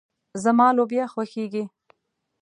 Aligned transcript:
زما 0.43 0.67
لوبيا 0.77 1.05
خوښيږي. 1.13 1.63